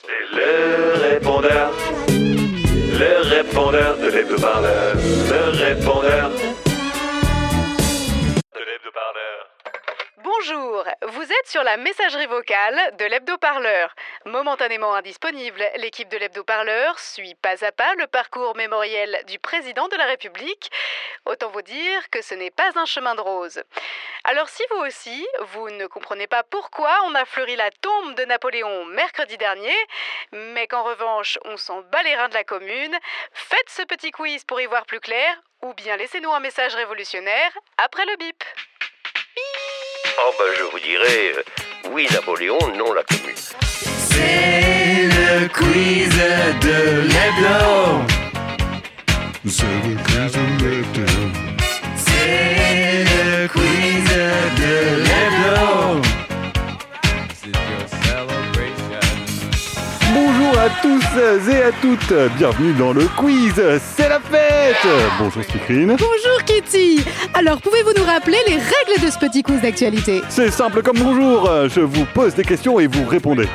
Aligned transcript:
C'est 0.00 0.36
le 0.36 0.92
répondeur, 1.10 1.72
le 2.08 3.28
répondeur 3.28 3.96
de 3.96 4.06
l'hebdo-parleur, 4.08 4.94
le 4.94 5.50
répondeur 5.64 6.30
de 8.54 8.60
l'hebdo-parleur. 8.60 9.50
Bonjour, 10.22 10.84
vous 11.08 11.22
êtes 11.22 11.48
sur 11.48 11.64
la 11.64 11.76
messagerie 11.76 12.26
vocale 12.26 12.78
de 12.96 13.06
l'hebdo-parleur. 13.06 13.92
Momentanément 14.24 14.94
indisponible, 14.94 15.64
l'équipe 15.78 16.08
de 16.08 16.16
l'hebdo-parleur 16.16 16.96
suit 17.00 17.34
pas 17.34 17.64
à 17.64 17.72
pas 17.72 17.94
le 17.96 18.06
parcours 18.06 18.54
mémoriel 18.54 19.24
du 19.26 19.40
président 19.40 19.88
de 19.88 19.96
la 19.96 20.04
République. 20.04 20.70
Autant 21.26 21.50
vous 21.50 21.62
dire 21.62 22.08
que 22.10 22.22
ce 22.22 22.34
n'est 22.34 22.52
pas 22.52 22.70
un 22.76 22.84
chemin 22.84 23.16
de 23.16 23.20
rose. 23.20 23.60
Alors 24.30 24.50
si 24.50 24.62
vous 24.70 24.84
aussi, 24.84 25.26
vous 25.52 25.70
ne 25.70 25.86
comprenez 25.86 26.26
pas 26.26 26.42
pourquoi 26.42 26.90
on 27.06 27.14
a 27.14 27.24
fleuri 27.24 27.56
la 27.56 27.70
tombe 27.70 28.14
de 28.14 28.26
Napoléon 28.26 28.84
mercredi 28.84 29.38
dernier, 29.38 29.74
mais 30.32 30.66
qu'en 30.66 30.82
revanche 30.82 31.38
on 31.46 31.56
s'en 31.56 31.80
bat 31.80 32.02
les 32.02 32.14
reins 32.14 32.28
de 32.28 32.34
la 32.34 32.44
commune, 32.44 32.94
faites 33.32 33.70
ce 33.70 33.80
petit 33.84 34.10
quiz 34.10 34.44
pour 34.44 34.60
y 34.60 34.66
voir 34.66 34.84
plus 34.84 35.00
clair, 35.00 35.34
ou 35.62 35.72
bien 35.72 35.96
laissez-nous 35.96 36.30
un 36.30 36.40
message 36.40 36.74
révolutionnaire 36.74 37.56
après 37.82 38.04
le 38.04 38.16
bip. 38.18 38.44
Oh 40.20 40.34
ben 40.38 40.54
je 40.58 40.62
vous 40.64 40.80
dirais, 40.80 41.32
euh, 41.34 41.42
oui 41.92 42.06
Napoléon, 42.12 42.58
non 42.76 42.92
la 42.92 43.04
commune. 43.04 43.34
C'est 43.34 45.08
le 45.08 45.48
quiz 45.48 46.18
de 46.60 47.00
l'hebdo. 47.00 48.04
C'est 49.48 49.88
le 49.88 49.96
quiz 50.04 50.32
de 50.34 50.64
l'hebdo. 50.64 51.47
Tous 61.18 61.50
et 61.50 61.62
à 61.62 61.72
toutes, 61.72 62.12
bienvenue 62.36 62.72
dans 62.74 62.92
le 62.92 63.04
quiz, 63.16 63.54
c'est 63.96 64.08
la 64.08 64.20
fête 64.20 64.86
Bonjour 65.18 65.42
Stikrine. 65.42 65.96
Bonjour 65.98 66.44
Kitty 66.46 67.04
Alors 67.34 67.60
pouvez-vous 67.60 67.90
nous 67.96 68.04
rappeler 68.04 68.36
les 68.46 68.54
règles 68.54 69.04
de 69.04 69.10
ce 69.10 69.18
petit 69.18 69.42
quiz 69.42 69.60
d'actualité? 69.60 70.22
C'est 70.28 70.52
simple 70.52 70.80
comme 70.82 70.98
bonjour, 70.98 71.50
je 71.68 71.80
vous 71.80 72.04
pose 72.14 72.36
des 72.36 72.44
questions 72.44 72.78
et 72.78 72.86
vous 72.86 73.04
répondez. 73.04 73.48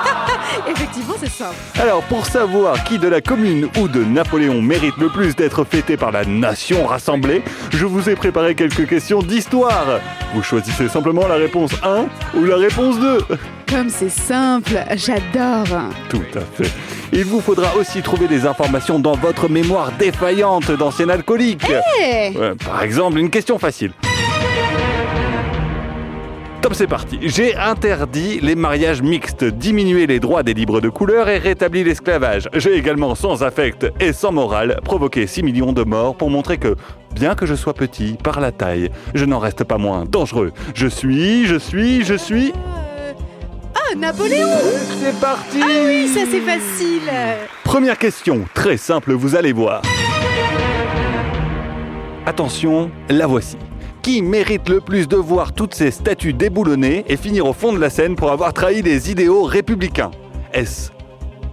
Effectivement 0.66 1.14
c'est 1.20 1.30
simple. 1.30 1.56
Alors 1.78 2.02
pour 2.04 2.24
savoir 2.24 2.82
qui 2.84 2.98
de 2.98 3.08
la 3.08 3.20
commune 3.20 3.68
ou 3.78 3.86
de 3.88 4.02
Napoléon 4.02 4.62
mérite 4.62 4.96
le 4.96 5.10
plus 5.10 5.36
d'être 5.36 5.64
fêté 5.64 5.98
par 5.98 6.10
la 6.10 6.24
nation 6.24 6.86
rassemblée, 6.86 7.42
je 7.70 7.84
vous 7.84 8.08
ai 8.08 8.14
préparé 8.14 8.54
quelques 8.54 8.88
questions 8.88 9.20
d'histoire. 9.20 10.00
Vous 10.34 10.42
choisissez 10.42 10.88
simplement 10.88 11.28
la 11.28 11.34
réponse 11.34 11.72
1 11.82 12.06
ou 12.38 12.44
la 12.44 12.56
réponse 12.56 12.98
2. 12.98 13.18
Comme 13.68 13.88
c'est 13.88 14.10
simple, 14.10 14.78
j'adore 14.94 15.90
Tout 16.08 16.22
à 16.34 16.40
fait. 16.40 16.70
Il 17.12 17.24
vous 17.24 17.40
faudra 17.40 17.74
aussi 17.76 18.02
trouver 18.02 18.28
des 18.28 18.46
informations 18.46 18.98
dans 18.98 19.14
votre 19.14 19.48
mémoire 19.48 19.92
défaillante 19.98 20.70
d'ancien 20.72 21.08
alcoolique. 21.08 21.66
Eh 22.00 22.36
Ouais, 22.36 22.54
par 22.64 22.82
exemple, 22.82 23.18
une 23.18 23.30
question 23.30 23.58
facile. 23.58 23.92
Top, 26.60 26.74
c'est 26.74 26.86
parti. 26.86 27.18
J'ai 27.20 27.54
interdit 27.56 28.40
les 28.40 28.54
mariages 28.54 29.02
mixtes, 29.02 29.44
diminué 29.44 30.06
les 30.06 30.18
droits 30.18 30.42
des 30.42 30.54
libres 30.54 30.80
de 30.80 30.88
couleur 30.88 31.28
et 31.28 31.36
rétabli 31.36 31.84
l'esclavage. 31.84 32.48
J'ai 32.54 32.74
également, 32.74 33.14
sans 33.14 33.42
affect 33.42 33.86
et 34.00 34.14
sans 34.14 34.32
morale, 34.32 34.80
provoqué 34.82 35.26
6 35.26 35.42
millions 35.42 35.74
de 35.74 35.84
morts 35.84 36.16
pour 36.16 36.30
montrer 36.30 36.56
que, 36.56 36.74
bien 37.14 37.34
que 37.34 37.44
je 37.44 37.54
sois 37.54 37.74
petit 37.74 38.16
par 38.22 38.40
la 38.40 38.50
taille, 38.50 38.90
je 39.14 39.26
n'en 39.26 39.40
reste 39.40 39.64
pas 39.64 39.76
moins 39.76 40.06
dangereux. 40.06 40.52
Je 40.74 40.86
suis, 40.86 41.46
je 41.46 41.56
suis, 41.56 42.02
je 42.02 42.14
suis... 42.14 42.52
Napoléon 43.96 44.48
C'est 45.00 45.18
parti. 45.20 45.60
Ah 45.62 45.66
oui, 45.86 46.08
ça 46.08 46.20
c'est 46.30 46.40
facile. 46.40 47.10
Première 47.62 47.98
question, 47.98 48.44
très 48.54 48.76
simple, 48.76 49.12
vous 49.12 49.36
allez 49.36 49.52
voir. 49.52 49.82
Attention, 52.26 52.90
la 53.08 53.26
voici. 53.26 53.56
Qui 54.02 54.22
mérite 54.22 54.68
le 54.68 54.80
plus 54.80 55.08
de 55.08 55.16
voir 55.16 55.52
toutes 55.52 55.74
ces 55.74 55.90
statues 55.90 56.32
déboulonnées 56.32 57.04
et 57.08 57.16
finir 57.16 57.46
au 57.46 57.52
fond 57.52 57.72
de 57.72 57.78
la 57.78 57.90
scène 57.90 58.16
pour 58.16 58.30
avoir 58.30 58.52
trahi 58.52 58.82
les 58.82 59.10
idéaux 59.10 59.44
républicains? 59.44 60.10
Est-ce 60.52 60.90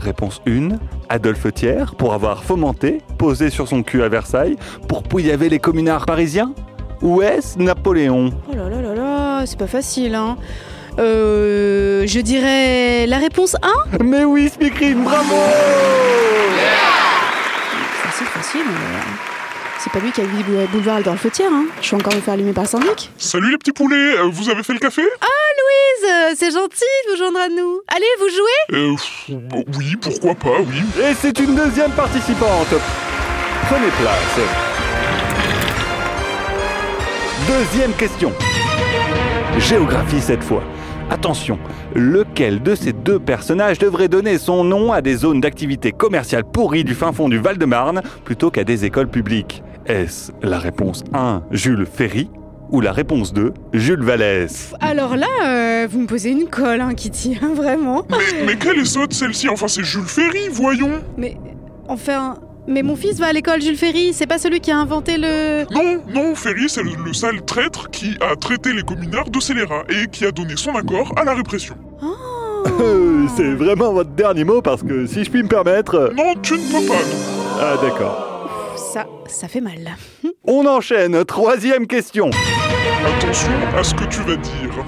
Réponse 0.00 0.42
1, 0.46 0.70
Adolphe 1.08 1.52
Thiers, 1.54 1.94
pour 1.96 2.12
avoir 2.12 2.44
fomenté, 2.44 2.98
posé 3.16 3.48
sur 3.48 3.68
son 3.68 3.82
cul 3.82 4.02
à 4.02 4.08
Versailles, 4.08 4.56
pour 4.88 5.02
pouillaver 5.02 5.48
les 5.48 5.58
communards 5.58 6.04
parisiens? 6.04 6.52
Ou 7.00 7.22
est-ce 7.22 7.58
Napoléon? 7.58 8.30
Oh 8.50 8.56
là 8.56 8.68
là 8.68 8.82
là 8.82 8.94
là, 8.94 9.46
c'est 9.46 9.58
pas 9.58 9.66
facile 9.66 10.14
hein 10.14 10.36
euh, 10.98 12.04
je 12.06 12.20
dirais 12.20 13.06
la 13.06 13.18
réponse 13.18 13.56
1 13.62 14.02
Mais 14.04 14.24
oui, 14.24 14.48
Speakerine, 14.48 15.02
bravo 15.04 15.34
Facile, 18.02 18.26
facile, 18.26 18.60
mais 18.66 18.74
euh, 18.74 19.00
c'est 19.80 19.92
pas 19.92 19.98
lui 19.98 20.12
qui 20.12 20.20
a 20.20 20.24
vu 20.24 20.36
le 20.48 20.66
boulevard 20.68 21.02
dans 21.02 21.12
le 21.12 21.18
fautière, 21.18 21.50
hein. 21.52 21.64
Je 21.80 21.86
suis 21.86 21.96
encore 21.96 22.14
me 22.14 22.20
faire 22.20 22.34
allumer 22.34 22.52
par 22.52 22.64
le 22.64 22.68
syndic. 22.68 23.10
Salut 23.18 23.50
les 23.50 23.58
petits 23.58 23.72
poulets, 23.72 24.16
euh, 24.18 24.28
vous 24.30 24.48
avez 24.48 24.62
fait 24.62 24.72
le 24.72 24.78
café? 24.78 25.02
Louise, 25.02 26.10
euh, 26.10 26.34
c'est 26.36 26.50
gentil 26.52 26.84
de 27.06 27.10
vous 27.12 27.16
joindre 27.18 27.38
à 27.40 27.48
nous. 27.48 27.80
Allez, 27.88 28.06
vous 28.18 28.28
jouez? 28.28 28.78
Euh, 28.78 28.94
pff, 28.94 29.76
oui, 29.78 29.96
pourquoi 30.00 30.34
pas, 30.34 30.60
oui. 30.60 30.82
Et 31.02 31.14
c'est 31.20 31.38
une 31.40 31.54
deuxième 31.54 31.90
participante. 31.92 32.74
Prenez 33.68 33.88
place. 34.00 34.40
Deuxième 37.48 37.92
question. 37.94 38.32
Géographie 39.58 40.20
cette 40.20 40.42
fois. 40.42 40.62
Attention, 41.10 41.58
lequel 41.94 42.62
de 42.62 42.74
ces 42.74 42.92
deux 42.92 43.18
personnages 43.18 43.78
devrait 43.78 44.08
donner 44.08 44.38
son 44.38 44.64
nom 44.64 44.92
à 44.92 45.02
des 45.02 45.16
zones 45.16 45.40
d'activité 45.40 45.92
commerciale 45.92 46.44
pourries 46.44 46.84
du 46.84 46.94
fin 46.94 47.12
fond 47.12 47.28
du 47.28 47.38
Val-de-Marne 47.38 48.02
plutôt 48.24 48.50
qu'à 48.50 48.64
des 48.64 48.84
écoles 48.84 49.08
publiques? 49.08 49.62
Est-ce 49.86 50.32
la 50.42 50.58
réponse 50.58 51.04
1, 51.12 51.42
Jules 51.50 51.86
Ferry 51.86 52.30
ou 52.70 52.80
la 52.80 52.92
réponse 52.92 53.34
2, 53.34 53.52
Jules 53.74 54.02
Vallès? 54.02 54.72
Alors 54.80 55.16
là, 55.16 55.26
euh, 55.44 55.86
vous 55.90 56.00
me 56.00 56.06
posez 56.06 56.30
une 56.30 56.48
colle, 56.48 56.80
hein, 56.80 56.94
Kitty, 56.94 57.38
hein, 57.42 57.52
vraiment. 57.54 58.04
Mais, 58.10 58.46
mais 58.46 58.56
quelle 58.56 58.78
est 58.78 58.86
sotte 58.86 59.12
celle-ci? 59.12 59.48
Enfin, 59.50 59.68
c'est 59.68 59.84
Jules 59.84 60.02
Ferry, 60.06 60.48
voyons. 60.50 61.02
Mais, 61.18 61.36
enfin... 61.86 62.38
Mais 62.66 62.82
mon 62.82 62.96
fils 62.96 63.18
va 63.18 63.26
à 63.26 63.32
l'école 63.32 63.60
Jules 63.60 63.76
Ferry, 63.76 64.12
c'est 64.14 64.26
pas 64.26 64.38
celui 64.38 64.60
qui 64.60 64.70
a 64.70 64.78
inventé 64.78 65.18
le... 65.18 65.64
Non, 65.70 66.02
non, 66.08 66.34
Ferry, 66.34 66.68
c'est 66.68 66.82
le, 66.82 66.92
le 67.04 67.12
sale 67.12 67.42
traître 67.44 67.90
qui 67.90 68.16
a 68.20 68.36
traité 68.36 68.72
les 68.72 68.82
communards 68.82 69.28
de 69.28 69.38
scélérats 69.38 69.84
et 69.90 70.06
qui 70.08 70.24
a 70.24 70.30
donné 70.30 70.54
son 70.56 70.74
accord 70.74 71.12
à 71.16 71.24
la 71.24 71.34
répression. 71.34 71.74
Oh 72.02 72.06
Euh, 72.80 73.26
C'est 73.36 73.52
vraiment 73.54 73.92
votre 73.92 74.10
dernier 74.10 74.44
mot 74.44 74.62
parce 74.62 74.82
que 74.82 75.06
si 75.06 75.24
je 75.24 75.30
puis 75.30 75.42
me 75.42 75.48
permettre... 75.48 76.12
Non, 76.16 76.34
tu 76.42 76.54
ne 76.54 76.58
peux 76.58 76.86
pas, 76.86 76.94
non. 76.94 77.60
Ah 77.60 77.74
d'accord. 77.82 78.48
Ça, 78.76 79.06
ça 79.26 79.46
fait 79.48 79.60
mal. 79.60 79.96
On 80.46 80.64
enchaîne, 80.66 81.22
troisième 81.26 81.86
question. 81.86 82.30
Attention 83.18 83.52
à 83.76 83.82
ce 83.84 83.94
que 83.94 84.04
tu 84.04 84.20
vas 84.22 84.36
dire. 84.36 84.84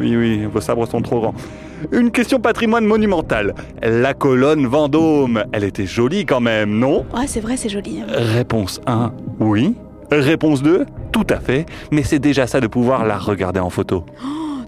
Oui, 0.00 0.16
oui, 0.16 0.46
vos 0.46 0.60
sabres 0.60 0.88
sont 0.88 1.00
trop 1.02 1.20
grands. 1.20 1.34
Une 1.92 2.10
question 2.10 2.38
patrimoine 2.40 2.84
monumental. 2.84 3.54
La 3.82 4.14
colonne 4.14 4.66
Vendôme, 4.66 5.44
elle 5.52 5.64
était 5.64 5.86
jolie 5.86 6.26
quand 6.26 6.40
même, 6.40 6.78
non? 6.78 7.04
Ouais, 7.14 7.26
c'est 7.26 7.40
vrai, 7.40 7.56
c'est 7.56 7.68
joli. 7.68 8.00
hein. 8.00 8.06
Réponse 8.08 8.80
1, 8.86 9.12
oui. 9.40 9.74
Réponse 10.10 10.62
2, 10.62 10.86
tout 11.12 11.26
à 11.30 11.38
fait. 11.38 11.66
Mais 11.92 12.02
c'est 12.02 12.18
déjà 12.18 12.46
ça 12.46 12.60
de 12.60 12.66
pouvoir 12.66 13.04
la 13.04 13.16
regarder 13.16 13.60
en 13.60 13.70
photo. 13.70 14.04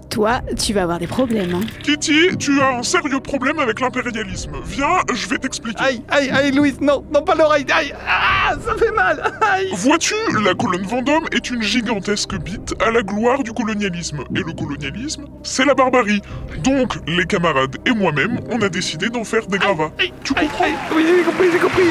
Toi, 0.09 0.41
tu 0.63 0.73
vas 0.73 0.83
avoir 0.83 0.99
des 0.99 1.07
problèmes. 1.07 1.55
Hein. 1.55 1.61
Kitty, 1.81 2.37
tu 2.37 2.61
as 2.61 2.77
un 2.77 2.83
sérieux 2.83 3.19
problème 3.19 3.57
avec 3.59 3.79
l'impérialisme. 3.79 4.51
Viens, 4.65 4.99
je 5.13 5.27
vais 5.27 5.37
t'expliquer. 5.39 5.81
Aïe, 5.83 6.03
aïe, 6.09 6.29
aïe, 6.29 6.51
Louise, 6.51 6.79
non, 6.81 7.03
non 7.11 7.21
pas 7.23 7.33
l'oreille, 7.35 7.65
aïe, 7.73 7.93
ah, 8.07 8.53
ça 8.63 8.75
fait 8.75 8.91
mal, 8.91 9.33
aïe. 9.41 9.69
Vois-tu, 9.73 10.13
la 10.43 10.53
colonne 10.53 10.85
Vendôme 10.85 11.25
est 11.31 11.49
une 11.49 11.63
gigantesque 11.63 12.35
bite 12.35 12.75
à 12.85 12.91
la 12.91 13.01
gloire 13.01 13.41
du 13.43 13.51
colonialisme. 13.53 14.23
Et 14.35 14.39
le 14.39 14.53
colonialisme, 14.53 15.25
c'est 15.41 15.65
la 15.65 15.73
barbarie. 15.73 16.21
Donc, 16.63 16.93
les 17.07 17.25
camarades 17.25 17.77
et 17.85 17.91
moi-même, 17.91 18.39
on 18.51 18.61
a 18.61 18.69
décidé 18.69 19.09
d'en 19.09 19.23
faire 19.23 19.47
des 19.47 19.57
gravats. 19.57 19.91
Tu 20.23 20.33
Aïe, 20.35 20.47
comprends? 20.47 20.65
aïe, 20.65 20.73
oui, 20.95 21.05
j'ai 21.07 21.23
compris, 21.23 21.47
j'ai 21.51 21.59
compris. 21.59 21.83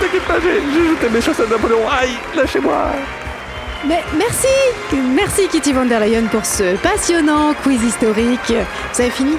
T'inquiète 0.00 0.22
pas, 0.22 0.40
j'ai 0.40 0.60
j'ai 0.72 0.88
jeté 0.94 1.08
mes 1.10 1.20
chaussettes 1.20 1.46
à 1.48 1.50
Napoléon. 1.50 1.80
Aïe, 1.90 2.10
lâchez-moi. 2.34 2.92
Mais 3.88 4.02
merci 4.16 4.48
Merci 5.14 5.48
Kitty 5.48 5.72
von 5.72 5.84
der 5.86 6.00
Leyen 6.00 6.24
pour 6.30 6.44
ce 6.44 6.76
passionnant 6.76 7.54
quiz 7.62 7.82
historique. 7.84 8.52
Vous 8.92 9.00
avez 9.00 9.10
fini? 9.10 9.32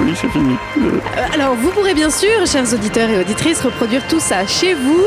Oui, 0.00 0.12
c'est 0.20 0.28
fini. 0.30 0.56
Euh, 0.78 1.34
Alors, 1.34 1.54
vous 1.54 1.70
pourrez 1.70 1.94
bien 1.94 2.10
sûr, 2.10 2.44
chers 2.46 2.72
auditeurs 2.72 3.08
et 3.10 3.20
auditrices, 3.20 3.60
reproduire 3.60 4.06
tout 4.08 4.18
ça 4.18 4.46
chez 4.46 4.74
vous 4.74 5.02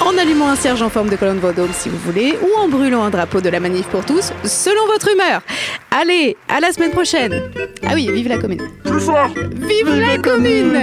en 0.00 0.16
allumant 0.18 0.48
un 0.48 0.56
cierge 0.56 0.82
en 0.82 0.88
forme 0.88 1.08
de 1.08 1.16
colonne 1.16 1.38
Vendôme 1.38 1.70
si 1.72 1.88
vous 1.88 1.98
voulez, 1.98 2.36
ou 2.42 2.60
en 2.60 2.68
brûlant 2.68 3.04
un 3.04 3.10
drapeau 3.10 3.40
de 3.40 3.48
la 3.48 3.60
manif 3.60 3.86
pour 3.86 4.04
tous, 4.04 4.32
selon 4.44 4.86
votre 4.86 5.08
humeur. 5.12 5.42
Allez, 5.90 6.36
à 6.48 6.60
la 6.60 6.72
semaine 6.72 6.90
prochaine 6.90 7.42
Ah 7.86 7.92
oui, 7.94 8.10
vive 8.12 8.28
la 8.28 8.38
commune 8.38 8.62
Plus 8.84 9.00
fort 9.00 9.28
Vive 9.52 9.94
la 10.00 10.18
commune 10.18 10.78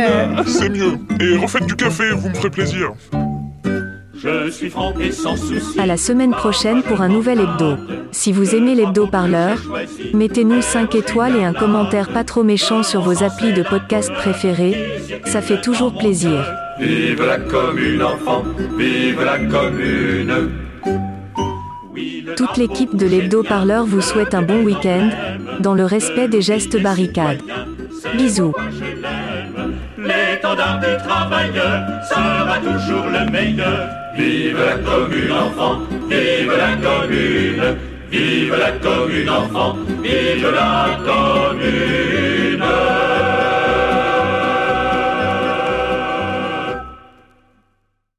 C'est 0.46 0.70
mieux. 0.70 0.98
Et 1.20 1.36
refaites 1.38 1.66
du 1.66 1.76
café, 1.76 2.12
vous 2.12 2.30
me 2.30 2.36
ferez 2.36 2.50
plaisir. 2.50 2.92
Je 4.20 4.50
suis 4.50 4.70
franc 4.72 4.94
et 5.00 5.12
sans 5.12 5.36
souci. 5.36 5.80
À 5.80 5.86
la 5.86 5.98
semaine 5.98 6.32
prochaine 6.32 6.82
pour 6.82 7.02
un 7.02 7.08
nouvel 7.08 7.40
hebdo. 7.40 7.76
Si 8.12 8.32
vous 8.32 8.56
aimez 8.56 8.74
l'hebdo-parleur, 8.74 9.60
mettez-nous 10.14 10.62
5 10.62 10.96
étoiles 10.96 11.36
et 11.36 11.44
un 11.44 11.54
commentaire 11.54 12.10
pas 12.10 12.24
trop 12.24 12.44
méchant 12.44 12.82
sur 12.82 13.02
vos 13.02 13.24
applis 13.24 13.54
de 13.54 13.62
podcast 13.62 14.12
préférés, 14.14 14.76
ça 15.26 15.42
fait 15.42 15.62
toujours 15.62 15.96
plaisir. 15.96 16.46
Vive 16.80 17.24
la 17.24 17.38
commune, 17.38 18.02
enfant, 18.02 18.44
vive 18.78 19.24
la 19.24 19.38
commune. 19.38 20.50
Toute 22.36 22.58
l'équipe 22.58 22.96
de 22.96 23.06
l'hebdo-parleur 23.06 23.86
vous 23.86 24.02
souhaite 24.02 24.34
un 24.34 24.42
bon 24.42 24.64
week-end, 24.64 25.10
dans 25.60 25.76
le 25.76 25.86
respect 25.86 26.28
des 26.28 26.42
gestes 26.42 26.82
barricades. 26.82 27.42
Bisous. 28.16 28.54
L'étendard 29.98 30.80
des 30.80 30.98
travailleurs 30.98 32.04
sera 32.08 32.58
toujours 32.60 33.08
le 33.08 33.32
meilleur. 33.32 34.07
Vive 34.18 34.66
la 34.66 34.78
commune, 34.80 35.32
enfant, 35.32 35.82
vive 36.10 36.58
la 36.58 36.76
commune. 36.82 37.78
Vive 38.10 38.58
la 38.58 38.72
commune, 38.72 39.30
enfant, 39.30 39.78
vive 40.02 40.52
la 40.52 40.98
commune. 41.06 43.07